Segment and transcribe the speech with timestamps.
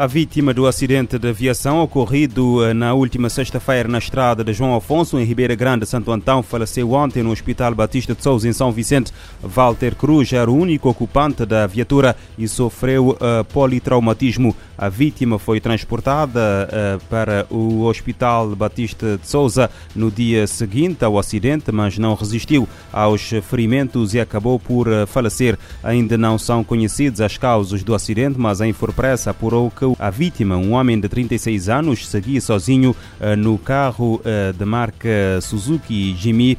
[0.00, 4.76] A vítima do acidente de aviação ocorrido eh, na última sexta-feira na estrada de João
[4.76, 8.70] Afonso, em Ribeira Grande, Santo Antão, faleceu ontem no Hospital Batista de Souza, em São
[8.70, 9.12] Vicente.
[9.42, 14.54] Walter Cruz era o único ocupante da viatura e sofreu uh, politraumatismo.
[14.78, 21.18] A vítima foi transportada uh, para o Hospital Batista de Souza no dia seguinte ao
[21.18, 25.58] acidente, mas não resistiu aos ferimentos e acabou por falecer.
[25.82, 30.56] Ainda não são conhecidas as causas do acidente, mas a Infopress apurou que a vítima,
[30.56, 36.58] um homem de 36 anos, seguia sozinho uh, no carro uh, de marca Suzuki Jimmy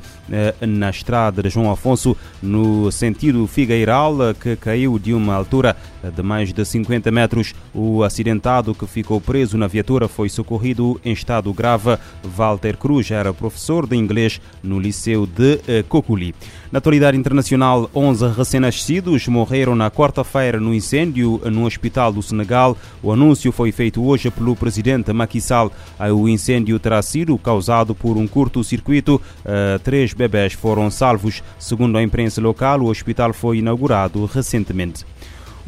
[0.61, 5.75] na estrada de João Afonso, no sentido Figueiral, que caiu de uma altura
[6.15, 7.55] de mais de 50 metros.
[7.73, 11.97] O acidentado que ficou preso na viatura foi socorrido em estado grave.
[12.23, 16.35] Walter Cruz era professor de inglês no Liceu de Coculi.
[16.72, 22.78] Na atualidade internacional, 11 recém-nascidos morreram na quarta-feira no incêndio no hospital do Senegal.
[23.02, 25.72] O anúncio foi feito hoje pelo presidente Macky Sall.
[26.16, 29.20] O incêndio terá sido causado por um curto-circuito.
[29.84, 31.42] Três bebés foram salvos.
[31.58, 35.03] Segundo a imprensa local, o hospital foi inaugurado recentemente.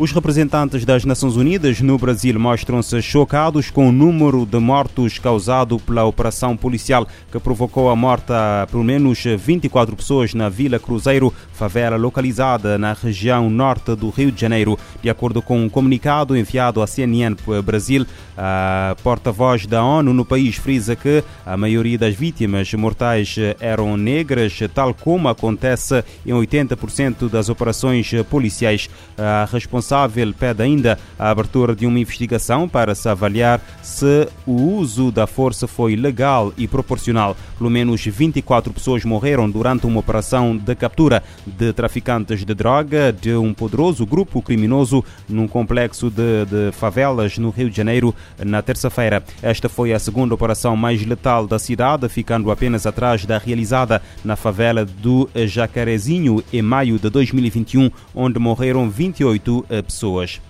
[0.01, 5.77] Os representantes das Nações Unidas no Brasil mostram-se chocados com o número de mortos causado
[5.77, 11.31] pela operação policial que provocou a morte a pelo menos 24 pessoas na Vila Cruzeiro,
[11.53, 14.75] favela localizada na região norte do Rio de Janeiro.
[15.03, 18.03] De acordo com um comunicado enviado à CNN Brasil,
[18.35, 24.57] a porta-voz da ONU no país frisa que a maioria das vítimas mortais eram negras,
[24.73, 28.89] tal como acontece em 80% das operações policiais.
[29.15, 29.90] A responsável
[30.37, 35.67] pede ainda a abertura de uma investigação para se avaliar se o uso da força
[35.67, 37.35] foi legal e proporcional.
[37.57, 43.35] Pelo menos 24 pessoas morreram durante uma operação de captura de traficantes de droga de
[43.35, 49.23] um poderoso grupo criminoso num complexo de, de favelas no Rio de Janeiro na terça-feira.
[49.41, 54.35] Esta foi a segunda operação mais letal da cidade, ficando apenas atrás da realizada na
[54.35, 60.41] favela do Jacarezinho em maio de 2021, onde morreram 28 pessoas.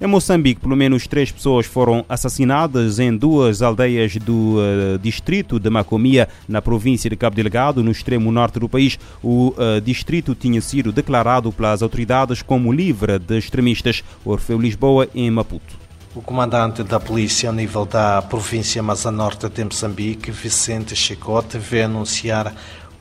[0.00, 5.68] Em Moçambique, pelo menos três pessoas foram assassinadas em duas aldeias do uh, distrito de
[5.68, 8.96] Macomia, na província de Cabo Delgado, no extremo norte do país.
[9.20, 14.04] O uh, distrito tinha sido declarado pelas autoridades como livre de extremistas.
[14.24, 15.76] Orfeu Lisboa, em Maputo.
[16.14, 22.54] O comandante da polícia a nível da província Mazanorte de Moçambique, Vicente Chicote, veio anunciar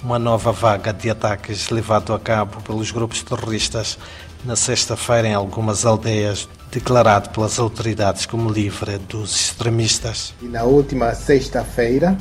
[0.04, 3.98] uma nova vaga de ataques levado a cabo pelos grupos terroristas
[4.46, 10.34] na sexta-feira em algumas aldeias, declarado pelas autoridades como livre dos extremistas.
[10.42, 12.18] E na última sexta-feira,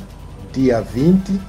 [0.53, 1.41] dia 20, uh,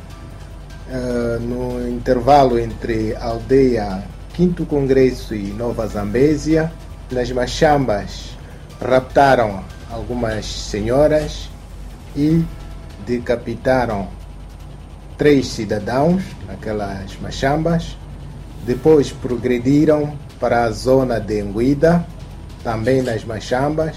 [1.41, 6.73] no intervalo entre a aldeia Quinto Congresso e Nova Zambésia,
[7.11, 8.37] nas Machambas
[8.81, 11.49] raptaram algumas senhoras
[12.15, 12.45] e
[13.07, 14.09] decapitaram
[15.17, 17.97] três cidadãos naquelas machambas.
[18.65, 22.07] Depois progrediram para a zona de Enguida,
[22.63, 23.97] também nas Machambas,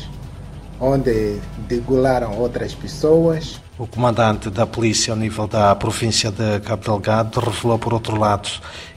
[0.79, 3.62] onde degularam outras pessoas.
[3.78, 8.50] O comandante da polícia ao nível da província de Cabo Delgado revelou, por outro lado,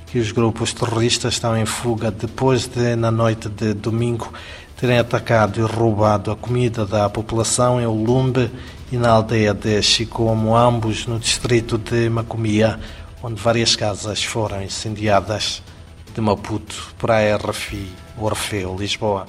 [0.06, 4.33] que os grupos terroristas estão em fuga depois de, na noite de domingo,
[4.77, 8.50] terem atacado e roubado a comida da população em Ulumbe
[8.93, 12.78] e na aldeia de Chicomo, ambos no distrito de Macomia,
[13.22, 15.62] onde várias casas foram incendiadas
[16.14, 17.88] de Maputo para a RFI
[18.19, 19.26] Orfeu, Lisboa.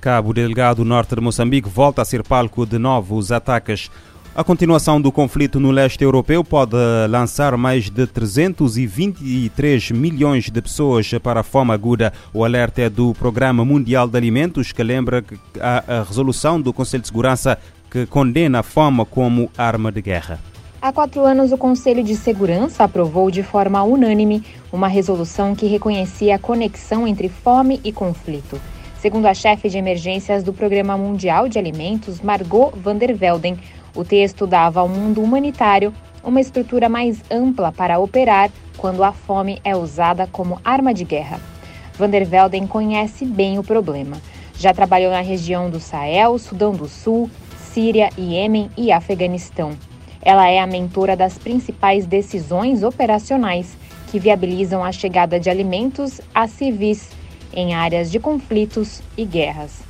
[0.00, 3.90] Cabo Delgado, norte de Moçambique, volta a ser palco de novos ataques.
[4.34, 6.74] A continuação do conflito no leste europeu pode
[7.08, 12.12] lançar mais de 323 milhões de pessoas para a fome aguda.
[12.32, 15.22] O alerta é do Programa Mundial de Alimentos, que lembra
[15.60, 17.58] a, a resolução do Conselho de Segurança
[17.90, 20.51] que condena a fome como arma de guerra.
[20.82, 24.42] Há quatro anos, o Conselho de Segurança aprovou de forma unânime
[24.72, 28.60] uma resolução que reconhecia a conexão entre fome e conflito.
[28.98, 33.56] Segundo a chefe de emergências do Programa Mundial de Alimentos, Margot van der Velden,
[33.94, 35.94] o texto dava ao mundo humanitário
[36.24, 41.38] uma estrutura mais ampla para operar quando a fome é usada como arma de guerra.
[41.96, 44.16] Van der Velden conhece bem o problema.
[44.58, 49.76] Já trabalhou na região do Sahel, Sudão do Sul, Síria, Iêmen e Afeganistão.
[50.24, 53.76] Ela é a mentora das principais decisões operacionais
[54.10, 57.10] que viabilizam a chegada de alimentos a civis
[57.52, 59.80] em áreas de conflitos e guerras.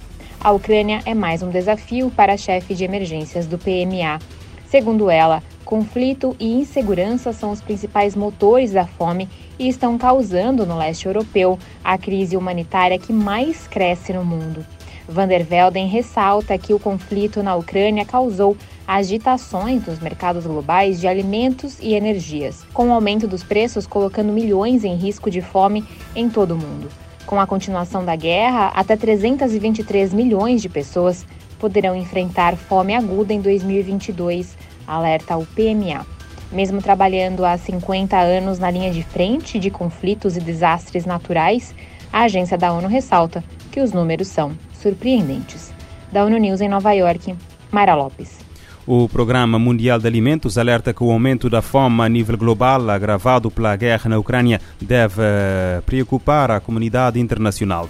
[0.40, 4.19] A Ucrânia é mais um desafio para a chefe de emergências do PMA.
[4.67, 10.79] Segundo ela, conflito e insegurança são os principais motores da fome e estão causando no
[10.79, 14.67] leste europeu a crise humanitária que mais cresce no mundo.
[15.08, 18.56] Van der Velden ressalta que o conflito na Ucrânia causou
[18.87, 24.84] agitações nos mercados globais de alimentos e energias, com o aumento dos preços colocando milhões
[24.84, 25.84] em risco de fome
[26.14, 26.88] em todo o mundo.
[27.26, 31.25] Com a continuação da guerra, até 323 milhões de pessoas
[31.58, 34.56] poderão enfrentar fome aguda em 2022,
[34.87, 36.05] alerta o PMA.
[36.50, 41.75] Mesmo trabalhando há 50 anos na linha de frente de conflitos e desastres naturais,
[42.12, 45.73] a agência da ONU ressalta que os números são surpreendentes.
[46.12, 47.34] Da ONU News em Nova York,
[47.70, 48.42] Mayra Lopes.
[48.84, 53.49] O Programa Mundial de Alimentos alerta que o aumento da fome a nível global, agravado
[53.49, 57.88] pela guerra na Ucrânia, deve eh, preocupar a comunidade internacional.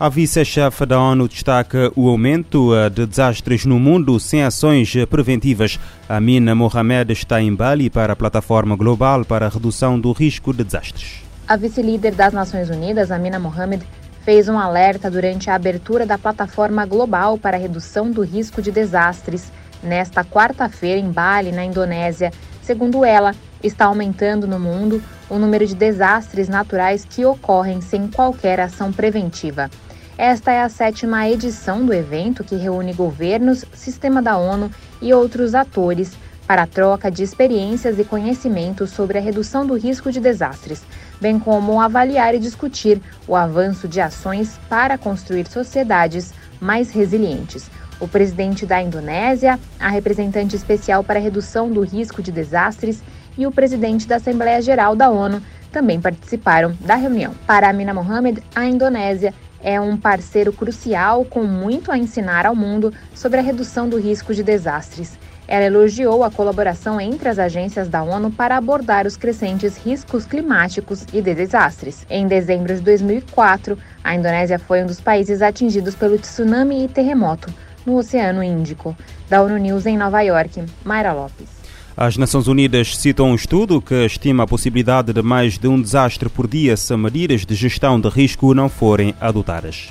[0.00, 5.78] A vice-chefe da ONU destaca o aumento eh, de desastres no mundo sem ações preventivas.
[6.08, 10.64] Amina Mohamed está em Bali para a Plataforma Global para a Redução do Risco de
[10.64, 11.22] Desastres.
[11.46, 13.84] A vice-líder das Nações Unidas, Amina Mohamed,
[14.24, 18.72] fez um alerta durante a abertura da Plataforma Global para a Redução do Risco de
[18.72, 19.52] Desastres
[19.82, 22.32] nesta quarta-feira em Bali, na Indonésia.
[22.62, 28.60] Segundo ela, está aumentando no mundo o número de desastres naturais que ocorrem sem qualquer
[28.60, 29.70] ação preventiva.
[30.16, 34.70] Esta é a sétima edição do evento que reúne governos, sistema da ONU
[35.00, 36.12] e outros atores
[36.46, 40.82] para a troca de experiências e conhecimentos sobre a redução do risco de desastres,
[41.20, 47.70] bem como avaliar e discutir o avanço de ações para construir sociedades mais resilientes
[48.02, 53.00] o presidente da Indonésia, a representante especial para redução do risco de desastres
[53.38, 55.40] e o presidente da Assembleia Geral da ONU
[55.70, 57.32] também participaram da reunião.
[57.46, 59.32] Para Amina Mohamed, a Indonésia
[59.62, 64.34] é um parceiro crucial com muito a ensinar ao mundo sobre a redução do risco
[64.34, 65.16] de desastres.
[65.46, 71.06] Ela elogiou a colaboração entre as agências da ONU para abordar os crescentes riscos climáticos
[71.12, 72.04] e de desastres.
[72.10, 77.52] Em dezembro de 2004, a Indonésia foi um dos países atingidos pelo tsunami e terremoto,
[77.86, 78.96] no Oceano Índico.
[79.28, 81.62] Da ONU News em Nova York, Mayra Lopes.
[81.96, 86.28] As Nações Unidas citam um estudo que estima a possibilidade de mais de um desastre
[86.28, 89.90] por dia se medidas de gestão de risco não forem adotadas.